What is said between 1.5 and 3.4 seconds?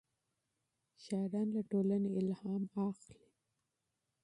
له ټولنې الهام اخلي.